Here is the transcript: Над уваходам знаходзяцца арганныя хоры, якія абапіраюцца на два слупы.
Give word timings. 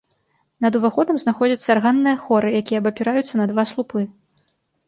Над 0.65 0.77
уваходам 0.79 1.19
знаходзяцца 1.23 1.69
арганныя 1.75 2.17
хоры, 2.25 2.47
якія 2.63 2.81
абапіраюцца 2.85 3.33
на 3.43 3.49
два 3.53 3.63
слупы. 3.75 4.01